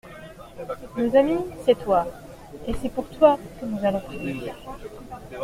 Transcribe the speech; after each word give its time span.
Nos 0.97 1.13
amis, 1.15 1.43
c'est 1.63 1.77
toi, 1.77 2.07
et 2.67 2.73
c'est 2.73 2.89
pour 2.89 3.07
toi 3.09 3.37
que 3.59 3.65
nous 3.67 3.85
allons 3.85 4.01
prier. 4.01 4.51